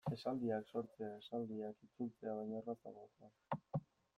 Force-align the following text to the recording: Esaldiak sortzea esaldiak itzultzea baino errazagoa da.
Esaldiak 0.15 0.69
sortzea 0.71 1.09
esaldiak 1.17 1.85
itzultzea 1.89 2.33
baino 2.39 2.59
errazagoa 2.63 3.07
da. 3.19 3.83